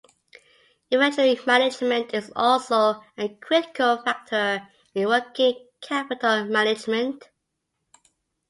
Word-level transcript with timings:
Inventory 0.89 1.39
management 1.45 2.11
is 2.15 2.31
also 2.35 3.03
a 3.19 3.29
critical 3.39 4.01
factor 4.03 4.67
in 4.95 5.07
working 5.07 5.67
capital 5.79 6.43
management. 6.45 7.29